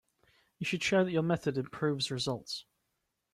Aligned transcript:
You 0.57 0.65
should 0.65 0.81
show 0.81 1.03
that 1.03 1.11
your 1.11 1.21
method 1.21 1.59
improves 1.59 2.09
results. 2.09 2.65